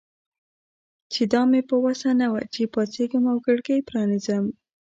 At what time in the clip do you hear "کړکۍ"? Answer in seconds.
3.45-3.79